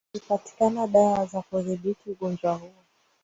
[0.13, 2.73] zilipatikana dawa za kudhibiti ugonjwa huo